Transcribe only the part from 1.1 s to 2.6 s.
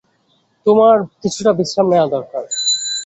কিছুটা বিশ্রাম নেয়া দরকার।